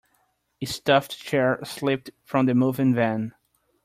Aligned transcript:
A 0.59 0.65
stuffed 0.65 1.19
chair 1.19 1.59
slipped 1.63 2.09
from 2.23 2.47
the 2.47 2.55
moving 2.55 2.95
van. 2.95 3.35